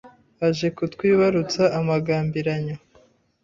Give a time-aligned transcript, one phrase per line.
[0.47, 2.75] Aje kutwibarutsa amagambiranyo